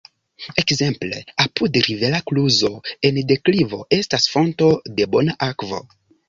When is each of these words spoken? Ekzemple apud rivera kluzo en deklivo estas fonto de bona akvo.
Ekzemple 0.61 1.17
apud 1.43 1.73
rivera 1.87 2.21
kluzo 2.29 2.71
en 3.11 3.19
deklivo 3.33 3.81
estas 3.99 4.27
fonto 4.33 4.71
de 4.99 5.09
bona 5.13 5.37
akvo. 5.51 5.85